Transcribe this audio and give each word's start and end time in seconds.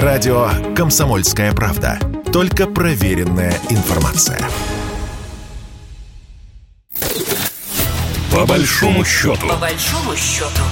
Радио 0.00 0.48
«Комсомольская 0.74 1.52
правда». 1.52 1.98
Только 2.32 2.66
проверенная 2.66 3.52
информация. 3.68 4.40
По 8.30 8.46
большому 8.46 9.04
счету. 9.04 9.46
По 9.46 9.56
большому 9.56 10.16
счету. 10.16 10.62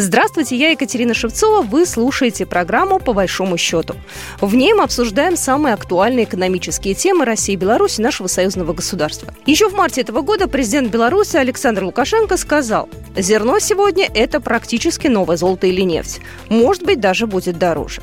Здравствуйте, 0.00 0.54
я 0.54 0.70
Екатерина 0.70 1.12
Шевцова. 1.12 1.60
Вы 1.60 1.84
слушаете 1.84 2.46
программу 2.46 3.00
«По 3.00 3.12
большому 3.12 3.56
счету». 3.56 3.96
В 4.40 4.54
ней 4.54 4.72
мы 4.72 4.84
обсуждаем 4.84 5.36
самые 5.36 5.74
актуальные 5.74 6.24
экономические 6.24 6.94
темы 6.94 7.24
России 7.24 7.54
и 7.54 7.56
Беларуси, 7.56 8.00
нашего 8.00 8.28
союзного 8.28 8.74
государства. 8.74 9.34
Еще 9.44 9.68
в 9.68 9.74
марте 9.74 10.02
этого 10.02 10.20
года 10.20 10.46
президент 10.46 10.92
Беларуси 10.92 11.34
Александр 11.36 11.82
Лукашенко 11.82 12.36
сказал, 12.36 12.88
зерно 13.16 13.58
сегодня– 13.58 14.08
это 14.14 14.40
практически 14.40 15.08
новое 15.08 15.36
золото 15.36 15.66
или 15.66 15.80
нефть. 15.80 16.20
Может 16.48 16.84
быть, 16.84 17.00
даже 17.00 17.26
будет 17.26 17.58
дороже. 17.58 18.00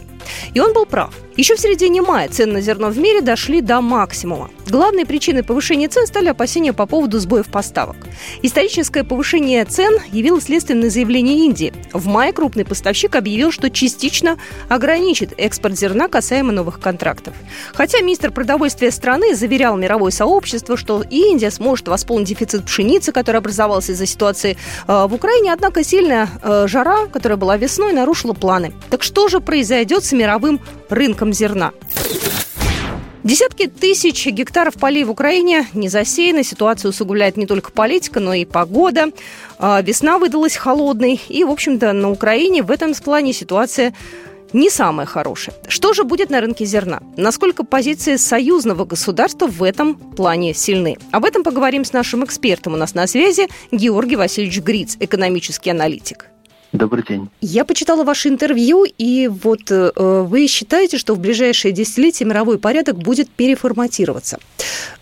И 0.53 0.59
он 0.59 0.73
был 0.73 0.85
прав. 0.85 1.13
Еще 1.37 1.55
в 1.55 1.59
середине 1.59 2.01
мая 2.01 2.29
цены 2.29 2.53
на 2.53 2.61
зерно 2.61 2.89
в 2.89 2.97
мире 2.97 3.19
дошли 3.19 3.59
до 3.59 3.81
максимума. 3.81 4.49
Главной 4.67 5.05
причиной 5.05 5.43
повышения 5.43 5.89
цен 5.89 6.07
стали 6.07 6.29
опасения 6.29 6.71
по 6.71 6.85
поводу 6.85 7.19
сбоев 7.19 7.47
поставок. 7.47 7.97
Историческое 8.41 9.03
повышение 9.03 9.65
цен 9.65 9.99
явилось 10.13 10.45
следствием 10.45 10.79
на 10.79 10.89
заявление 10.89 11.45
Индии. 11.45 11.73
В 11.91 12.07
мае 12.07 12.31
крупный 12.31 12.63
поставщик 12.63 13.15
объявил, 13.15 13.51
что 13.51 13.69
частично 13.69 14.37
ограничит 14.69 15.33
экспорт 15.37 15.77
зерна 15.77 16.07
касаемо 16.07 16.53
новых 16.53 16.79
контрактов. 16.79 17.33
Хотя 17.73 17.99
министр 17.99 18.31
продовольствия 18.31 18.91
страны 18.91 19.35
заверял 19.35 19.75
мировое 19.75 20.11
сообщество, 20.11 20.77
что 20.77 21.03
Индия 21.09 21.51
сможет 21.51 21.89
восполнить 21.89 22.29
дефицит 22.29 22.65
пшеницы, 22.65 23.11
который 23.11 23.37
образовался 23.37 23.91
из-за 23.91 24.05
ситуации 24.05 24.57
э, 24.87 25.05
в 25.07 25.13
Украине, 25.13 25.51
однако 25.51 25.83
сильная 25.83 26.29
э, 26.41 26.65
жара, 26.67 27.07
которая 27.07 27.37
была 27.37 27.57
весной, 27.57 27.91
нарушила 27.91 28.33
планы. 28.33 28.73
Так 28.89 29.03
что 29.03 29.27
же 29.27 29.41
произойдет 29.41 30.05
с 30.05 30.13
мировым 30.15 30.59
рынком 30.89 31.33
зерна. 31.33 31.71
Десятки 33.25 33.65
тысяч 33.65 34.27
гектаров 34.27 34.75
полей 34.75 35.03
в 35.03 35.09
Украине 35.09 35.65
не 35.73 35.89
засеяны. 35.89 36.43
Ситуацию 36.43 36.91
усугубляет 36.91 37.37
не 37.37 37.47
только 37.47 37.71
политика, 37.71 38.19
но 38.19 38.35
и 38.35 38.45
погода. 38.45 39.07
А, 39.57 39.81
весна 39.81 40.19
выдалась 40.19 40.55
холодной. 40.55 41.19
И, 41.27 41.43
в 41.43 41.49
общем-то, 41.49 41.91
на 41.91 42.11
Украине 42.11 42.61
в 42.61 42.69
этом 42.69 42.93
плане 42.93 43.33
ситуация 43.33 43.95
не 44.53 44.69
самая 44.69 45.07
хорошая. 45.07 45.55
Что 45.67 45.93
же 45.93 46.03
будет 46.03 46.29
на 46.29 46.39
рынке 46.39 46.65
зерна? 46.65 47.01
Насколько 47.17 47.63
позиции 47.63 48.15
союзного 48.15 48.85
государства 48.85 49.47
в 49.47 49.63
этом 49.63 49.95
плане 49.95 50.53
сильны? 50.53 50.97
Об 51.11 51.25
этом 51.25 51.43
поговорим 51.43 51.83
с 51.83 51.93
нашим 51.93 52.23
экспертом. 52.23 52.75
У 52.75 52.77
нас 52.77 52.93
на 52.93 53.07
связи 53.07 53.47
Георгий 53.71 54.17
Васильевич 54.17 54.59
Гриц, 54.59 54.97
экономический 54.99 55.71
аналитик. 55.71 56.27
Добрый 56.75 57.05
день. 57.07 57.29
Я 57.39 57.63
почитала 57.63 58.03
ваше 58.03 58.27
интервью, 58.27 58.85
и 58.85 59.29
вот 59.29 59.71
э, 59.71 59.91
вы 59.95 60.47
считаете, 60.47 60.97
что 60.97 61.15
в 61.15 61.19
ближайшие 61.19 61.71
десятилетия 61.71 62.25
мировой 62.25 62.59
порядок 62.59 62.97
будет 62.97 63.29
переформатироваться. 63.29 64.39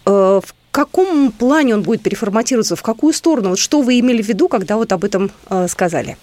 Э, 0.06 0.40
в 0.44 0.56
каком 0.72 1.32
плане 1.32 1.74
он 1.74 1.82
будет 1.82 2.04
переформатироваться, 2.04 2.76
в 2.76 2.84
какую 2.84 3.14
сторону? 3.14 3.50
Вот 3.50 3.60
что 3.60 3.82
вы 3.82 4.00
имели 4.00 4.22
в 4.22 4.28
виду, 4.28 4.48
когда 4.48 4.78
вот 4.78 4.92
об 4.92 5.04
этом 5.04 5.32
э, 5.50 5.68
сказали? 5.68 6.18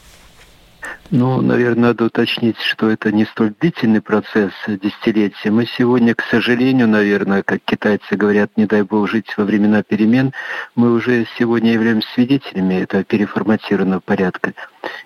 Ну, 1.13 1.41
наверное, 1.41 1.89
надо 1.89 2.05
уточнить, 2.05 2.59
что 2.61 2.89
это 2.89 3.11
не 3.11 3.25
столь 3.25 3.53
длительный 3.59 4.01
процесс 4.01 4.53
десятилетия. 4.69 5.51
Мы 5.51 5.67
сегодня, 5.67 6.15
к 6.15 6.23
сожалению, 6.23 6.87
наверное, 6.87 7.43
как 7.43 7.61
китайцы 7.65 8.15
говорят, 8.15 8.53
не 8.57 8.67
дай 8.67 8.83
бог 8.83 9.09
жить 9.09 9.37
во 9.37 9.45
времена 9.45 9.83
перемен, 9.83 10.33
мы 10.77 10.93
уже 10.93 11.27
сегодня 11.37 11.73
являемся 11.73 12.09
свидетелями 12.15 12.75
этого 12.75 13.03
переформатированного 13.03 13.99
порядка. 13.99 14.55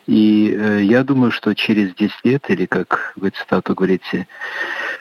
И 0.06 0.54
э, 0.54 0.82
я 0.82 1.04
думаю, 1.04 1.30
что 1.30 1.54
через 1.54 1.94
10 1.94 2.12
лет, 2.24 2.44
или 2.50 2.66
как 2.66 3.14
вы 3.16 3.30
цитату 3.30 3.74
говорите, 3.74 4.28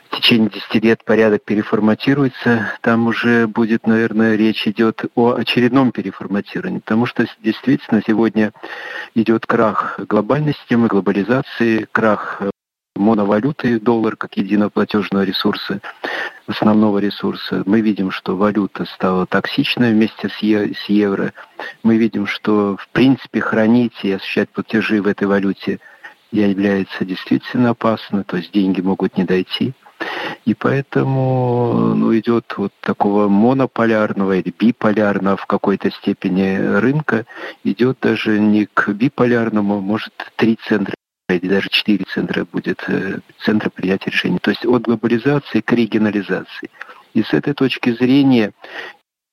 в 0.10 0.18
течение 0.18 0.50
10 0.50 0.84
лет 0.84 1.04
порядок 1.04 1.44
переформатируется, 1.44 2.72
там 2.82 3.08
уже 3.08 3.48
будет, 3.48 3.88
наверное, 3.88 4.36
речь 4.36 4.68
идет 4.68 5.06
о 5.16 5.34
очередном 5.34 5.92
переформатировании, 5.92 6.80
потому 6.80 7.08
что 7.08 7.26
действительно 7.42 8.02
сегодня 8.06 8.54
идет 9.16 9.46
крах 9.46 10.00
глобальной 10.08 10.54
системы, 10.54 10.88
глобализации, 10.94 11.88
крах 11.92 12.38
э, 12.40 12.52
моновалюты, 12.96 13.80
доллар 13.80 14.16
как 14.16 14.38
единого 14.38 14.70
платежного 14.70 15.24
ресурса, 15.24 15.82
основного 16.46 17.00
ресурса. 17.00 17.64
Мы 17.66 17.82
видим, 17.82 18.12
что 18.12 18.36
валюта 18.36 18.86
стала 18.86 19.26
токсичной 19.26 19.92
вместе 19.92 20.30
с, 20.30 20.38
с 20.38 20.90
евро. 20.90 21.34
Мы 21.82 21.98
видим, 21.98 22.28
что 22.28 22.78
в 22.78 22.88
принципе 22.90 23.42
хранить 23.42 24.04
и 24.04 24.12
осуществлять 24.12 24.50
платежи 24.50 25.02
в 25.02 25.08
этой 25.08 25.26
валюте 25.26 25.80
является 26.32 27.06
действительно 27.06 27.72
опасно, 27.72 28.24
то 28.24 28.38
есть 28.38 28.52
деньги 28.52 28.82
могут 28.82 29.18
не 29.18 29.24
дойти. 29.24 29.74
И 30.46 30.54
поэтому 30.54 31.94
ну, 31.96 32.18
идет 32.18 32.54
вот 32.58 32.74
такого 32.82 33.30
монополярного 33.30 34.38
или 34.38 34.54
биполярного 34.58 35.38
в 35.38 35.46
какой-то 35.46 35.90
степени 35.92 36.58
рынка, 36.58 37.26
идет 37.64 38.00
даже 38.02 38.40
не 38.40 38.66
к 38.66 38.90
биполярному, 38.90 39.80
может, 39.80 40.14
три 40.36 40.58
центра 40.68 40.96
или 41.30 41.48
даже 41.48 41.70
четыре 41.70 42.06
центра 42.06 42.46
будет, 42.46 42.84
э, 42.88 43.20
центра 43.40 43.70
принятия 43.70 44.10
решений. 44.10 44.40
То 44.40 44.52
есть 44.52 44.66
от 44.66 44.84
глобализации 44.84 45.62
к 45.62 45.72
регионализации. 45.72 46.70
И 47.14 47.24
с 47.24 47.34
этой 47.34 47.54
точки 47.54 47.92
зрения 47.92 48.52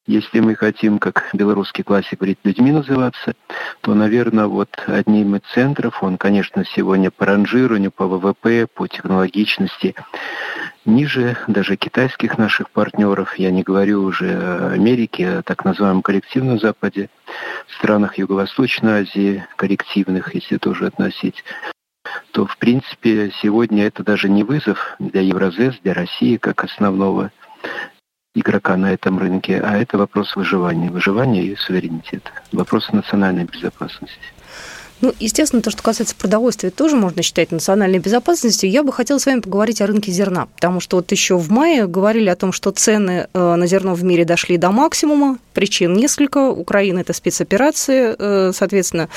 если 0.07 0.41
мы 0.41 0.57
хотим, 0.57 0.99
как 0.99 1.31
белорусский 1.33 1.85
классик 1.85 2.19
говорит, 2.19 2.41
людьми 2.43 2.73
называться, 2.73 3.35
то, 3.81 3.95
наверное, 3.95 4.47
вот 4.47 4.71
одним 4.89 5.37
из 5.37 5.43
центров, 5.53 6.03
он, 6.03 6.17
конечно, 6.17 6.65
сегодня 6.65 7.13
по 7.13 7.27
ранжированию, 7.27 7.93
по 7.93 8.09
ВВП, 8.09 8.67
по 8.67 8.89
технологичности, 8.89 9.95
ниже 10.91 11.37
даже 11.47 11.77
китайских 11.77 12.37
наших 12.37 12.71
партнеров, 12.71 13.37
я 13.37 13.51
не 13.51 13.63
говорю 13.63 14.03
уже 14.03 14.31
о 14.33 14.73
Америке, 14.73 15.39
о 15.39 15.43
так 15.43 15.65
называемом 15.65 16.03
коллективном 16.03 16.59
Западе, 16.59 17.09
странах 17.79 18.19
Юго-Восточной 18.19 19.03
Азии, 19.03 19.47
коллективных, 19.57 20.35
если 20.35 20.59
тоже 20.59 20.87
относить, 20.87 21.45
то, 22.33 22.47
в 22.47 22.59
принципе, 22.59 23.33
сегодня 23.41 23.87
это 23.87 24.03
даже 24.03 24.29
не 24.29 24.43
вызов 24.43 24.97
для 24.99 25.21
Евразес, 25.21 25.79
для 25.83 25.95
России 25.95 26.37
как 26.37 26.65
основного 26.65 27.31
игрока 28.35 28.77
на 28.77 28.93
этом 28.93 29.19
рынке, 29.19 29.61
а 29.61 29.77
это 29.77 29.99
вопрос 29.99 30.37
выживания, 30.37 30.91
выживания 30.91 31.45
и 31.45 31.57
суверенитета, 31.57 32.31
вопрос 32.53 32.93
национальной 32.93 33.45
безопасности. 33.45 34.21
Ну, 35.01 35.15
естественно, 35.19 35.63
то, 35.63 35.71
что 35.71 35.83
касается 35.83 36.15
продовольствия, 36.15 36.71
тоже 36.71 36.97
можно 36.97 37.23
считать 37.23 37.53
национальной 37.53 37.99
безопасностью. 37.99 38.71
Я 38.71 38.83
бы 38.83 38.93
хотела 38.93 39.19
с 39.19 39.27
вами 39.27 39.41
поговорить 39.41 39.81
о 39.81 39.87
рынке 39.87 40.13
зерна, 40.13 40.47
потому 40.47 40.81
что 40.81 40.97
вот 40.97 41.11
еще 41.11 41.37
в 41.37 41.51
мае 41.51 41.87
говорили 41.87 42.29
о 42.29 42.37
том, 42.37 42.53
что 42.53 42.71
цены 42.71 43.29
э, 43.33 43.55
на 43.55 43.67
зерно 43.67 43.95
в 43.95 44.05
мире 44.05 44.25
дошли 44.27 44.59
до 44.59 44.71
максимума. 44.71 45.39
Причин 45.55 45.95
несколько. 45.95 46.51
Украина– 46.51 46.99
это 47.01 47.15
спецоперации, 47.15 48.15
э, 48.19 48.53
соответственно, 48.55 49.09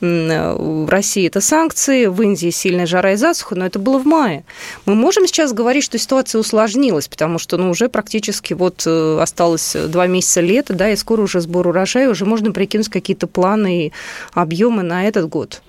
э, 0.00 0.52
в 0.52 0.88
России 0.90 1.26
это 1.26 1.40
санкции, 1.40 2.06
в 2.06 2.20
Индии 2.20 2.50
сильная 2.50 2.86
жара 2.86 3.12
и 3.12 3.16
засуха, 3.16 3.54
но 3.54 3.64
это 3.64 3.78
было 3.78 3.98
в 3.98 4.06
мае. 4.06 4.44
Мы 4.84 4.94
можем 4.94 5.26
сейчас 5.26 5.54
говорить, 5.54 5.84
что 5.84 5.98
ситуация 5.98 6.38
усложнилась, 6.38 7.08
потому 7.08 7.38
что 7.38 7.56
ну, 7.56 7.70
уже 7.70 7.88
практически 7.88 8.52
вот 8.52 8.86
осталось 8.86 9.74
два 9.88 10.06
месяца 10.06 10.42
лета, 10.42 10.74
да, 10.74 10.90
и 10.90 10.96
скоро 10.96 11.22
уже 11.22 11.40
сбор 11.40 11.68
урожая, 11.68 12.10
уже 12.10 12.26
можно 12.26 12.52
прикинуть 12.52 12.88
какие-то 12.88 13.26
планы 13.26 13.86
и 13.86 13.92
объемы 14.34 14.82
на 14.82 15.06
этот 15.06 15.29
год? 15.30 15.62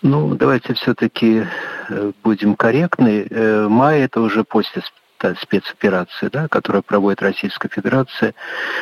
Ну, 0.00 0.34
давайте 0.34 0.74
все-таки 0.74 1.46
э, 1.88 2.12
будем 2.24 2.56
корректны. 2.56 3.26
Э, 3.28 3.68
май 3.68 4.00
это 4.00 4.20
уже 4.20 4.42
после 4.44 4.82
спецоперации, 5.40 6.28
да, 6.32 6.48
которую 6.48 6.82
проводит 6.82 7.22
Российская 7.22 7.68
Федерация 7.68 8.34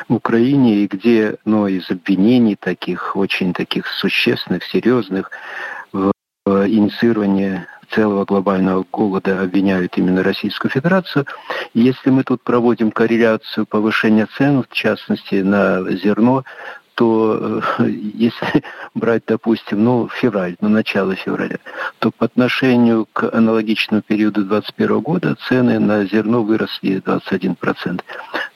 в 0.09 0.15
Украине, 0.15 0.77
и 0.77 0.87
где 0.87 1.37
ну, 1.45 1.67
из 1.67 1.91
обвинений 1.91 2.57
таких, 2.57 3.17
очень 3.17 3.53
таких 3.53 3.87
существенных, 3.87 4.65
серьезных, 4.65 5.31
в 5.93 6.13
инициировании 6.47 7.67
целого 7.91 8.25
глобального 8.25 8.85
голода 8.91 9.43
обвиняют 9.43 9.99
именно 9.99 10.23
Российскую 10.23 10.71
Федерацию. 10.71 11.27
Если 11.75 12.11
мы 12.11 12.23
тут 12.25 12.43
проводим 12.43 12.91
корреляцию 12.91 13.67
повышения 13.67 14.27
цен, 14.39 14.63
в 14.63 14.73
частности 14.73 15.37
на 15.37 15.91
зерно, 15.97 16.45
то 16.95 17.61
э, 17.79 17.89
если 18.15 18.63
брать, 18.95 19.25
допустим, 19.27 19.85
ну, 19.85 20.09
февраль, 20.09 20.57
ну, 20.61 20.69
начало 20.69 21.15
февраля, 21.15 21.59
то 21.99 22.11
по 22.11 22.27
отношению 22.27 23.07
к 23.13 23.31
аналогичному 23.35 24.03
периоду 24.03 24.45
2021 24.45 25.01
года 25.01 25.37
цены 25.49 25.79
на 25.79 26.05
зерно 26.05 26.43
выросли 26.43 27.01
21%. 27.01 28.03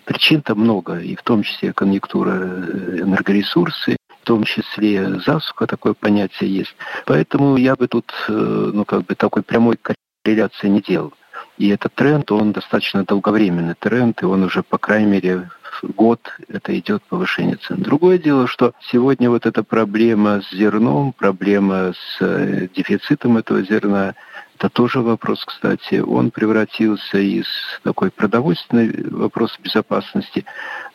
Причин-то 0.05 0.55
много, 0.55 0.99
и 0.99 1.17
в 1.17 1.23
том 1.23 1.43
числе 1.43 1.73
конъюнктура 1.73 2.33
э, 2.33 3.01
энергоресурсы, 3.01 3.97
в 4.23 4.27
том 4.27 4.45
числе 4.45 5.21
засуха, 5.21 5.67
такое 5.67 5.95
понятие 5.95 6.55
есть. 6.55 6.75
Поэтому 7.05 7.57
я 7.57 7.77
бы 7.77 7.89
тут, 7.89 8.13
э, 8.29 8.33
ну, 8.33 8.85
как 8.85 9.05
бы 9.05 9.15
такой 9.15 9.43
прямой 9.43 9.79
корреляции 10.23 10.69
не 10.69 10.81
делал. 10.81 11.13
И 11.59 11.69
этот 11.69 11.95
тренд, 11.95 12.31
он 12.33 12.53
достаточно 12.53 13.05
долговременный 13.05 13.75
тренд, 13.79 14.23
и 14.23 14.27
он 14.27 14.43
уже, 14.43 14.63
по 14.63 14.79
крайней 14.79 15.11
мере, 15.11 15.51
год 15.89 16.21
это 16.49 16.79
идет 16.79 17.03
повышение 17.05 17.57
цен. 17.57 17.83
Другое 17.83 18.19
дело, 18.19 18.47
что 18.47 18.73
сегодня 18.91 19.31
вот 19.31 19.47
эта 19.47 19.63
проблема 19.63 20.43
с 20.43 20.55
зерном, 20.55 21.13
проблема 21.13 21.93
с 21.93 22.19
э, 22.21 22.69
дефицитом 22.75 23.37
этого 23.37 23.63
зерна, 23.63 24.15
Это 24.57 24.69
тоже 24.69 25.01
вопрос, 25.01 25.45
кстати. 25.45 25.97
Он 25.97 26.31
превратился 26.31 27.19
из 27.19 27.47
такой 27.83 28.11
продовольственной 28.11 29.11
вопроса 29.11 29.57
безопасности 29.61 30.45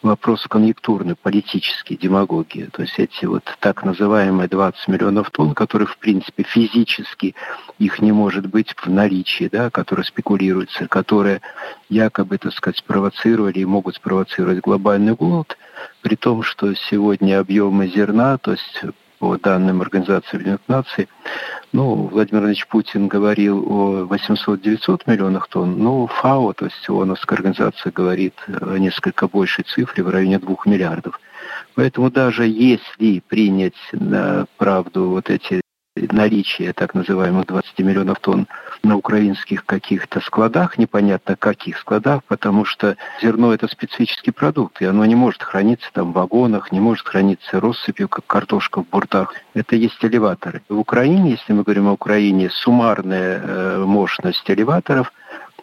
в 0.02 0.08
вопрос 0.08 0.48
конъюнктурный, 0.48 1.16
политический, 1.16 1.98
демагогии. 1.98 2.70
То 2.72 2.84
есть 2.84 2.98
эти 2.98 3.26
вот 3.26 3.44
так 3.60 3.84
называемые 3.84 4.48
20 4.48 4.88
миллионов 4.88 5.30
тонн, 5.32 5.54
которые, 5.54 5.88
в 5.88 5.98
принципе, 5.98 6.44
физически 6.44 7.36
их 7.80 8.00
не 8.02 8.14
может 8.14 8.46
быть 8.48 8.74
в 8.76 8.90
наличии, 8.90 9.50
да, 9.52 9.70
которые 9.70 10.06
спекулируются, 10.06 10.88
которые 10.88 11.42
якобы, 11.90 12.38
так 12.38 12.54
сказать, 12.54 12.78
спровоцировали 12.78 13.60
и 13.60 13.66
могут 13.66 13.96
спровоцировать 13.96 14.62
глобальный 14.62 15.16
голод, 15.16 15.58
при 16.02 16.16
том, 16.16 16.44
что 16.44 16.74
сегодня 16.74 17.40
объемы 17.40 17.88
зерна, 17.88 18.38
то 18.38 18.52
есть 18.52 18.84
по 19.20 19.38
данным 19.38 19.82
Организации 19.82 20.36
Объединенных 20.36 20.68
Наций, 20.68 21.10
ну, 21.72 22.08
Владимир 22.08 22.46
Ильич 22.46 22.66
Путин 22.68 23.08
говорил 23.08 23.64
о 23.70 24.06
800-900 24.06 25.02
миллионах 25.06 25.48
тонн, 25.50 25.78
но 25.78 26.08
ФАО, 26.08 26.54
то 26.54 26.66
есть 26.66 26.90
ООНовская 26.90 27.38
организация, 27.38 27.92
говорит 27.92 28.34
о 28.48 28.78
несколько 28.78 29.28
большей 29.28 29.66
цифре 29.66 30.04
в 30.04 30.10
районе 30.10 30.40
2 30.40 30.56
миллиардов. 30.66 31.20
Поэтому 31.76 32.10
даже 32.10 32.48
если 32.48 33.22
принять 33.28 33.74
на 33.92 34.48
правду 34.58 35.10
вот 35.10 35.30
эти 35.30 35.62
наличие 35.96 36.74
так 36.74 36.94
называемых 36.94 37.48
20 37.48 37.80
миллионов 37.80 38.20
тонн 38.20 38.48
на 38.84 38.96
украинских 38.96 39.66
каких-то 39.66 40.22
складах, 40.22 40.78
непонятно 40.78 41.36
каких 41.36 41.78
складах, 41.78 42.24
потому 42.26 42.66
что 42.66 42.96
зерно 43.22 43.54
это 43.54 43.68
специфический 43.68 44.32
продукт, 44.32 44.82
и 44.82 44.86
оно 44.86 45.06
не 45.06 45.16
может 45.16 45.44
храниться 45.44 45.90
там 45.94 46.12
в 46.12 46.16
вагонах, 46.16 46.72
не 46.72 46.80
может 46.80 47.08
храниться 47.08 47.60
россыпью, 47.60 48.08
как 48.08 48.26
картошка 48.26 48.84
в 48.84 48.88
буртах. 48.88 49.34
Это 49.54 49.76
есть 49.76 50.04
элеваторы. 50.04 50.62
В 50.70 50.80
Украине, 50.80 51.32
если 51.32 51.54
мы 51.54 51.64
говорим 51.64 51.88
о 51.88 51.94
Украине, 51.94 52.50
суммарная 52.50 53.42
э, 53.42 53.78
мощность 53.86 54.50
элеваторов 54.50 55.12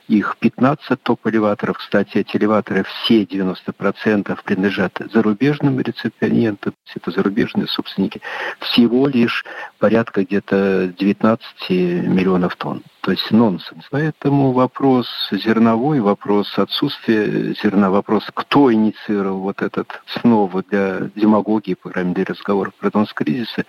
их 0.09 0.37
15 0.39 1.03
топ-элеваторов. 1.03 1.79
Кстати, 1.79 2.19
эти 2.19 2.37
элеваторы 2.37 2.85
все 2.85 3.25
90% 3.25 4.39
принадлежат 4.45 5.01
зарубежным 5.13 5.81
реципиентам, 5.81 6.75
это 6.95 7.11
зарубежные 7.11 7.67
собственники. 7.67 8.21
Всего 8.61 9.09
лишь 9.09 9.45
порядка 9.79 10.25
где-то 10.25 10.93
19 10.99 11.71
миллионов 11.71 12.57
тонн. 12.57 12.83
То 13.03 13.13
есть 13.13 13.31
нонсенс. 13.31 13.85
Поэтому 13.91 14.53
вопрос 14.53 15.07
зерновой, 15.31 16.01
вопрос 16.01 16.59
отсутствия 16.59 17.55
зерна, 17.63 17.91
вопрос, 17.91 18.25
кто 18.35 18.73
инициировал 18.73 19.41
вот 19.41 19.63
этот 19.63 20.01
снова 20.21 20.65
для 20.69 21.09
демагогии, 21.15 21.75
по 21.75 21.91
крайней 21.91 22.11
мере, 22.11 22.25
разговор 22.25 22.73
про 22.79 22.91
кризиса, 23.15 23.65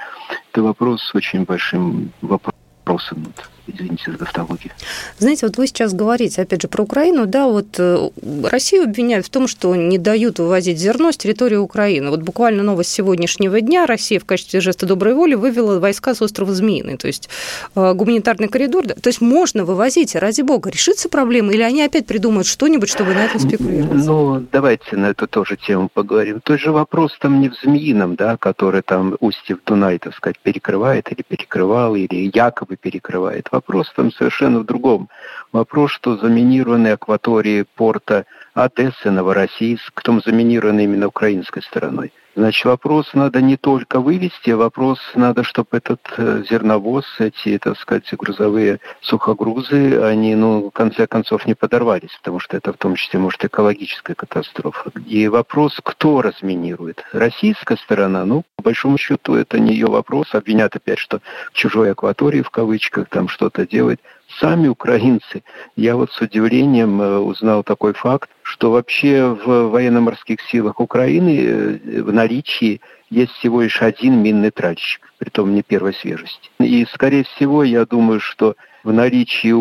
это 0.51 0.63
вопрос 0.63 1.03
с 1.03 1.13
очень 1.13 1.43
большим 1.43 2.11
вопросом 2.21 3.31
извините 3.67 4.11
за 4.11 4.17
тавтологию. 4.17 4.71
Знаете, 5.19 5.45
вот 5.45 5.57
вы 5.57 5.67
сейчас 5.67 5.93
говорите, 5.93 6.41
опять 6.41 6.61
же, 6.61 6.67
про 6.67 6.83
Украину, 6.83 7.25
да, 7.25 7.47
вот 7.47 7.79
э, 7.79 8.09
Россию 8.43 8.83
обвиняют 8.83 9.25
в 9.25 9.29
том, 9.29 9.47
что 9.47 9.75
не 9.75 9.97
дают 9.97 10.39
вывозить 10.39 10.77
зерно 10.77 11.11
с 11.11 11.17
территории 11.17 11.55
Украины. 11.55 12.09
Вот 12.09 12.21
буквально 12.21 12.63
новость 12.63 12.91
сегодняшнего 12.91 13.61
дня 13.61 13.85
Россия 13.85 14.19
в 14.19 14.25
качестве 14.25 14.61
жеста 14.61 14.85
доброй 14.85 15.13
воли 15.13 15.35
вывела 15.35 15.79
войска 15.79 16.15
с 16.15 16.21
острова 16.21 16.53
Змеиный, 16.53 16.97
то 16.97 17.07
есть 17.07 17.29
э, 17.75 17.93
гуманитарный 17.93 18.47
коридор. 18.47 18.87
То 18.87 19.07
есть 19.07 19.21
можно 19.21 19.65
вывозить, 19.65 20.15
ради 20.15 20.41
бога, 20.41 20.69
решится 20.69 21.09
проблема, 21.09 21.53
или 21.53 21.61
они 21.61 21.83
опять 21.83 22.05
придумают 22.05 22.47
что-нибудь, 22.47 22.89
чтобы 22.89 23.13
на 23.13 23.25
этом 23.25 23.39
спекулировать? 23.39 24.05
Ну, 24.05 24.45
давайте 24.51 24.95
на 24.95 25.07
эту 25.07 25.27
тоже 25.27 25.57
тему 25.57 25.89
поговорим. 25.93 26.41
Тот 26.41 26.59
же 26.59 26.71
вопрос 26.71 27.17
там 27.19 27.41
не 27.41 27.49
в 27.49 27.55
Змеином, 27.61 28.15
да, 28.15 28.37
который 28.37 28.81
там 28.81 29.15
устье 29.19 29.55
в 29.55 29.63
Дунай, 29.63 29.99
так 29.99 30.15
сказать, 30.15 30.37
перекрывает 30.39 31.11
или 31.11 31.23
перекрывал, 31.27 31.95
или 31.95 32.31
якобы 32.33 32.77
перекрывает 32.77 33.49
Вопрос 33.57 33.91
там 33.95 34.11
совершенно 34.11 34.59
в 34.59 34.65
другом. 34.65 35.09
Вопрос, 35.51 35.89
что 35.91 36.15
заминированные 36.15 36.93
акватории 36.93 37.65
порта 37.75 38.27
Одессы, 38.53 39.09
Новороссийск, 39.09 39.99
там 40.03 40.21
заминированы 40.21 40.83
именно 40.83 41.07
украинской 41.07 41.63
стороной. 41.63 42.13
Значит, 42.37 42.65
вопрос 42.65 43.15
надо 43.15 43.41
не 43.41 43.57
только 43.57 43.99
вывести, 43.99 44.51
а 44.51 44.57
вопрос 44.57 44.99
надо, 45.15 45.41
чтобы 45.41 45.69
этот 45.71 46.01
э, 46.17 46.43
зерновоз, 46.47 47.03
эти, 47.17 47.57
так 47.57 47.79
сказать, 47.79 48.03
грузовые 48.13 48.79
сухогрузы, 49.01 49.99
они, 50.03 50.35
ну, 50.35 50.67
в 50.67 50.69
конце 50.69 51.07
концов, 51.07 51.47
не 51.47 51.55
подорвались, 51.55 52.15
потому 52.19 52.39
что 52.39 52.55
это 52.55 52.73
в 52.73 52.77
том 52.77 52.93
числе, 52.93 53.19
может, 53.19 53.43
экологическая 53.43 54.13
катастрофа. 54.13 54.91
И 55.07 55.27
вопрос, 55.27 55.79
кто 55.83 56.21
разминирует? 56.21 57.03
Российская 57.11 57.77
сторона, 57.77 58.23
ну, 58.23 58.43
по 58.55 58.65
большому 58.65 58.99
счету, 58.99 59.33
это 59.33 59.57
не 59.59 59.73
ее 59.73 59.87
вопрос. 59.87 60.35
Обвинят 60.35 60.75
опять, 60.75 60.99
что 60.99 61.21
в 61.51 61.53
чужой 61.53 61.91
акватории, 61.91 62.43
в 62.43 62.51
кавычках, 62.51 63.09
там 63.09 63.29
что-то 63.29 63.65
делать 63.65 63.99
сами 64.39 64.67
украинцы. 64.67 65.43
Я 65.75 65.95
вот 65.95 66.11
с 66.11 66.21
удивлением 66.21 67.01
э, 67.01 67.17
узнал 67.17 67.63
такой 67.63 67.93
факт, 67.93 68.29
что 68.47 68.71
вообще 68.71 69.25
в 69.25 69.67
военно-морских 69.67 70.39
силах 70.49 70.79
Украины 70.79 71.37
э, 71.37 72.01
в 72.01 72.13
наличии 72.13 72.79
есть 73.09 73.33
всего 73.33 73.61
лишь 73.61 73.81
один 73.81 74.23
минный 74.23 74.51
тральщик, 74.51 75.01
притом 75.17 75.53
не 75.53 75.63
первой 75.63 75.93
свежести. 75.93 76.49
И, 76.59 76.85
скорее 76.93 77.25
всего, 77.25 77.63
я 77.63 77.85
думаю, 77.85 78.21
что 78.21 78.55
в 78.85 78.93
наличии 78.93 79.51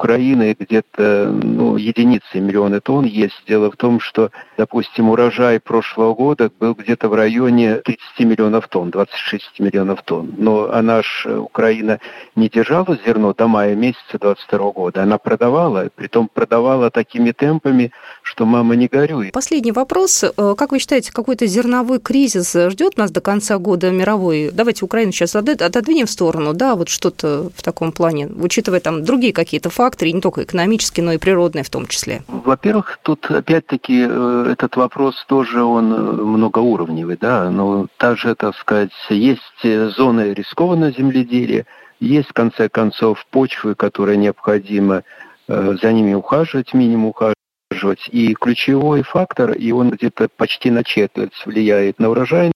Украины 0.00 0.56
где-то 0.58 1.30
ну, 1.30 1.76
единицы, 1.76 2.40
миллионы 2.40 2.80
тонн 2.80 3.04
есть. 3.04 3.42
Дело 3.46 3.70
в 3.70 3.76
том, 3.76 4.00
что, 4.00 4.30
допустим, 4.56 5.10
урожай 5.10 5.60
прошлого 5.60 6.14
года 6.14 6.50
был 6.58 6.72
где-то 6.72 7.10
в 7.10 7.14
районе 7.14 7.76
30 7.76 8.00
миллионов 8.20 8.66
тонн, 8.68 8.90
26 8.90 9.60
миллионов 9.60 10.02
тонн. 10.02 10.32
Но 10.38 10.72
она 10.72 11.02
ж, 11.02 11.24
э, 11.26 11.36
Украина, 11.36 11.98
не 12.34 12.48
держала 12.48 12.98
зерно 13.04 13.34
до 13.34 13.46
мая 13.46 13.74
месяца 13.74 14.18
22 14.18 14.72
года. 14.72 15.02
Она 15.02 15.18
продавала, 15.18 15.90
притом 15.94 16.30
продавала 16.32 16.90
такими 16.90 17.32
темпами, 17.32 17.92
что 18.22 18.46
мама 18.46 18.76
не 18.76 18.86
горюй. 18.86 19.32
Последний 19.32 19.72
вопрос. 19.72 20.24
Э, 20.24 20.54
как 20.56 20.72
вы 20.72 20.78
считаете, 20.78 21.12
какой-то 21.12 21.44
зерновой 21.44 22.00
кризис 22.00 22.56
ждет 22.70 22.96
нас 22.96 23.10
до 23.10 23.20
конца 23.20 23.58
года 23.58 23.90
мировой? 23.90 24.50
Давайте 24.50 24.86
Украину 24.86 25.12
сейчас 25.12 25.36
отодвинем 25.36 26.06
в 26.06 26.10
сторону, 26.10 26.54
да, 26.54 26.74
вот 26.74 26.88
что-то 26.88 27.50
в 27.54 27.62
таком 27.62 27.92
плане, 27.92 28.28
учитывая 28.28 28.80
там 28.80 29.04
другие 29.04 29.34
какие-то 29.34 29.68
факторы, 29.90 30.12
не 30.12 30.20
только 30.20 30.44
экономические, 30.44 31.04
но 31.04 31.12
и 31.12 31.18
природные 31.18 31.64
в 31.64 31.70
том 31.70 31.86
числе? 31.86 32.22
Во-первых, 32.28 32.98
тут 33.02 33.28
опять-таки 33.30 34.06
э, 34.08 34.46
этот 34.52 34.76
вопрос 34.76 35.24
тоже 35.26 35.62
он 35.62 35.92
э, 35.92 35.96
многоуровневый, 35.96 37.16
да, 37.20 37.50
но 37.50 37.88
также, 37.96 38.36
так 38.36 38.56
сказать, 38.56 38.92
есть 39.08 39.64
зоны 39.96 40.32
рискованного 40.32 40.92
земледелия, 40.92 41.66
есть, 41.98 42.28
в 42.28 42.32
конце 42.32 42.68
концов, 42.68 43.26
почвы, 43.30 43.74
которые 43.74 44.16
необходимо 44.16 45.02
э, 45.48 45.76
за 45.82 45.92
ними 45.92 46.14
ухаживать, 46.14 46.72
минимум 46.72 47.06
ухаживать. 47.06 48.08
И 48.12 48.34
ключевой 48.34 49.02
фактор, 49.02 49.52
и 49.52 49.72
он 49.72 49.90
где-то 49.90 50.28
почти 50.28 50.70
на 50.70 50.84
четверть 50.84 51.34
влияет 51.44 51.98
на 51.98 52.10
урожайность, 52.10 52.54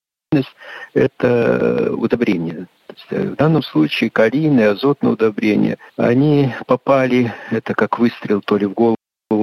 это 0.93 1.93
удобрение. 1.93 2.69
В 3.11 3.37
данном 3.37 3.63
случае 3.63 4.11
калийные, 4.11 4.71
азотные 4.71 5.13
удобрения, 5.13 5.79
они 5.97 6.53
попали, 6.67 7.33
это 7.51 7.75
как 7.75 7.99
выстрел 7.99 8.41
то 8.41 8.57
ли 8.57 8.67
в 8.67 8.73
голову, 8.73 8.97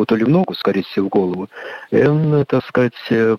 то 0.07 0.15
ли 0.15 0.23
в 0.23 0.29
ногу, 0.29 0.53
скорее 0.53 0.83
всего, 0.83 1.07
в 1.07 1.09
голову, 1.09 1.49
он, 1.91 2.45
так 2.45 2.65
сказать, 2.65 2.93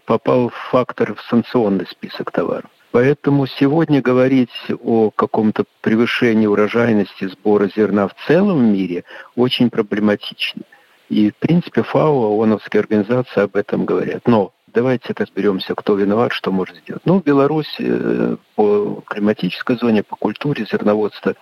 попал 0.05 0.51
в 0.51 0.55
фактор 0.71 1.15
в 1.15 1.23
санкционный 1.23 1.87
список 1.87 2.31
товаров. 2.31 2.71
Поэтому 2.91 3.47
сегодня 3.47 4.03
говорить 4.03 4.51
о 4.85 5.11
каком-то 5.11 5.65
превышении 5.81 6.47
урожайности 6.47 7.27
сбора 7.27 7.71
зерна 7.75 8.07
в 8.07 8.15
целом 8.27 8.71
мире 8.71 9.05
очень 9.35 9.71
проблематично. 9.71 10.63
И, 11.09 11.31
в 11.31 11.37
принципе, 11.37 11.83
ФАО, 11.83 12.39
ООНовские 12.39 12.81
организации 12.81 13.41
об 13.41 13.57
этом 13.57 13.87
говорят. 13.87 14.27
Но 14.27 14.53
Давайте 14.75 15.13
разберемся, 15.15 15.75
кто 15.75 15.95
виноват, 15.97 16.33
что 16.33 16.51
может 16.51 16.77
сделать. 16.77 17.03
Ну, 17.05 17.21
Беларусь 17.21 17.77
э, 17.79 18.37
по 18.55 19.03
климатической 19.07 19.77
зоне, 19.77 20.03
по 20.03 20.17
культуре 20.17 20.65
зерноводства. 20.65 21.35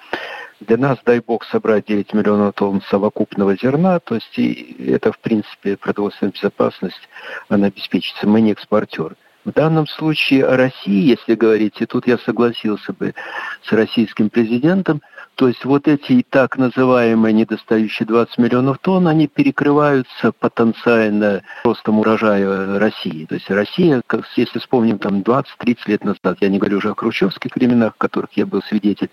Для 0.58 0.76
нас, 0.76 0.99
дай 1.04 1.20
бог, 1.20 1.44
собрать 1.44 1.87
9 1.87 2.12
миллионов 2.12 2.54
тонн 2.54 2.82
совокупного 2.90 3.56
зерна, 3.56 4.00
то 4.00 4.16
есть 4.16 4.37
и 4.37 4.84
это, 4.90 5.12
в 5.12 5.18
принципе, 5.20 5.76
продовольственная 5.76 6.32
безопасность, 6.32 7.08
она 7.49 7.68
обеспечится. 7.68 8.26
Мы 8.26 8.40
не 8.40 8.52
экспортер. 8.52 9.16
В 9.44 9.52
данном 9.52 9.87
случае 9.87 10.44
о 10.44 10.56
России, 10.56 11.09
если 11.09 11.35
говорить, 11.35 11.80
и 11.80 11.87
тут 11.87 12.06
я 12.06 12.18
согласился 12.18 12.92
бы 12.92 13.14
с 13.62 13.73
российским 13.73 14.28
президентом, 14.28 15.00
то 15.40 15.49
есть 15.49 15.64
вот 15.64 15.88
эти 15.88 16.23
так 16.28 16.59
называемые 16.59 17.32
недостающие 17.32 18.06
20 18.06 18.37
миллионов 18.37 18.78
тонн, 18.80 19.09
они 19.09 19.26
перекрываются 19.26 20.32
потенциально 20.32 21.42
ростом 21.64 21.99
урожая 21.99 22.78
России. 22.78 23.25
То 23.25 23.37
есть 23.37 23.49
Россия, 23.49 24.02
как, 24.06 24.26
если 24.37 24.59
вспомним 24.59 24.99
там 24.99 25.23
20-30 25.23 25.76
лет 25.87 26.04
назад, 26.04 26.37
я 26.40 26.50
не 26.50 26.59
говорю 26.59 26.76
уже 26.76 26.90
о 26.90 26.94
хрущевских 26.94 27.56
временах, 27.56 27.94
которых 27.97 28.32
я 28.35 28.44
был 28.44 28.62
свидетель, 28.64 29.09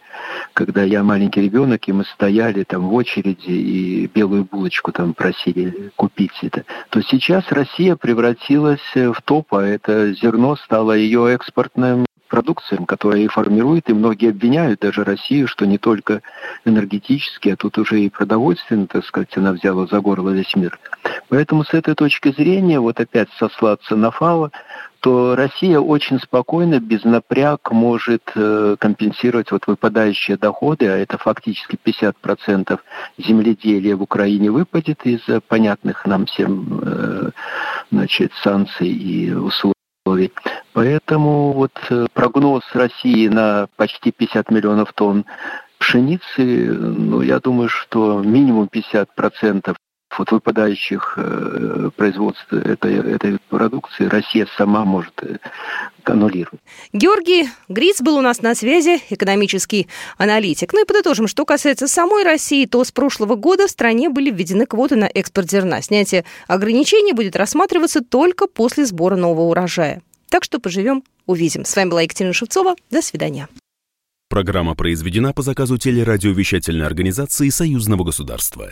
когда 0.51 0.83
я 0.83 1.01
маленький 1.01 1.39
ребенок, 1.39 1.87
и 1.87 1.93
мы 1.93 2.03
стояли 2.03 2.63
там 2.63 2.89
в 2.89 2.93
очереди 2.93 3.49
и 3.49 4.07
белую 4.07 4.43
булочку 4.43 4.91
там 4.91 5.13
просили 5.13 5.91
купить 5.95 6.37
это, 6.41 6.65
то 6.89 7.01
сейчас 7.03 7.45
Россия 7.51 7.95
превратилась 7.95 8.81
в 8.93 9.21
топ, 9.23 9.53
а 9.53 9.61
это 9.61 10.13
зерно 10.21 10.55
стало 10.55 10.93
ее 10.93 11.33
экспортным 11.33 12.07
продукциям, 12.27 12.85
которые 12.85 13.25
и 13.25 13.29
формируют, 13.29 13.89
и 13.89 13.93
многие 13.93 14.29
обвиняют 14.29 14.81
даже 14.81 15.03
Россию, 15.03 15.47
что 15.47 15.65
не 15.65 15.77
только 15.77 16.21
энергетически, 16.65 17.49
а 17.49 17.55
тут 17.55 17.77
уже 17.77 18.01
и 18.01 18.09
продовольственно, 18.09 18.87
так 18.87 19.05
сказать, 19.05 19.35
она 19.37 19.53
взяла 19.53 19.87
за 19.87 19.99
горло 20.01 20.29
весь 20.29 20.55
мир. 20.55 20.77
Поэтому 21.29 21.63
с 21.63 21.73
этой 21.73 21.95
точки 21.95 22.31
зрения, 22.31 22.79
вот 22.79 22.99
опять 22.99 23.29
сослаться 23.37 23.95
на 23.95 24.11
ФАО, 24.11 24.51
то 24.99 25.35
Россия 25.35 25.79
очень 25.79 26.19
спокойно, 26.19 26.79
без 26.79 27.03
напряг 27.03 27.71
может 27.71 28.23
э, 28.35 28.75
компенсировать 28.79 29.51
вот 29.51 29.67
выпадающие 29.67 30.37
доходы, 30.37 30.87
а 30.87 30.97
это 30.97 31.17
фактически 31.17 31.77
50% 31.83 32.79
земледелия 33.17 33.95
в 33.95 34.01
Украине 34.01 34.49
выпадет 34.51 35.05
из 35.05 35.21
понятных 35.47 36.05
нам 36.05 36.25
всем 36.25 36.81
э, 36.81 37.29
значит, 37.91 38.31
санкций 38.41 38.89
и 38.89 39.31
условий 39.31 39.76
Поэтому 40.73 41.53
вот 41.53 41.71
э, 41.89 42.07
прогноз 42.13 42.63
России 42.73 43.27
на 43.27 43.67
почти 43.75 44.11
50 44.11 44.51
миллионов 44.51 44.93
тонн 44.93 45.25
пшеницы, 45.79 46.23
ну, 46.37 47.21
я 47.21 47.39
думаю, 47.39 47.69
что 47.69 48.21
минимум 48.21 48.69
50% 48.71 49.75
вот 50.19 50.31
выпадающих 50.31 51.13
э, 51.17 51.89
производств 51.95 52.51
этой, 52.51 52.95
этой 52.95 53.37
продукции 53.49 54.05
Россия 54.05 54.47
сама 54.57 54.85
может 54.85 55.13
э, 55.23 55.37
аннулировать. 56.03 56.59
Георгий 56.93 57.49
Гриц 57.67 58.01
был 58.01 58.17
у 58.17 58.21
нас 58.21 58.41
на 58.41 58.55
связи, 58.55 59.01
экономический 59.09 59.87
аналитик. 60.17 60.73
Ну 60.73 60.83
и 60.83 60.85
подытожим, 60.85 61.27
что 61.27 61.45
касается 61.45 61.87
самой 61.87 62.23
России, 62.23 62.65
то 62.65 62.83
с 62.83 62.91
прошлого 62.91 63.35
года 63.35 63.67
в 63.67 63.71
стране 63.71 64.09
были 64.09 64.31
введены 64.31 64.65
квоты 64.65 64.95
на 64.95 65.05
экспорт 65.05 65.49
зерна. 65.49 65.81
Снятие 65.81 66.25
ограничений 66.47 67.13
будет 67.13 67.35
рассматриваться 67.35 68.01
только 68.01 68.47
после 68.47 68.85
сбора 68.85 69.15
нового 69.15 69.49
урожая. 69.49 70.01
Так 70.29 70.43
что 70.43 70.59
поживем, 70.59 71.03
увидим. 71.25 71.65
С 71.65 71.75
вами 71.75 71.89
была 71.89 72.01
Екатерина 72.01 72.33
Шевцова. 72.33 72.75
До 72.91 73.01
свидания. 73.01 73.47
Программа 74.29 74.75
произведена 74.75 75.31
по 75.31 75.41
заказу 75.41 75.77
телерадиовещательной 75.77 76.85
организации 76.85 77.47
Союзного 77.47 78.03
государства. 78.03 78.71